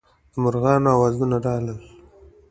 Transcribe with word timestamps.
د 0.31 0.33
مارغانو 0.43 0.87
اوازونه 0.95 1.35
راغلل. 1.45 1.79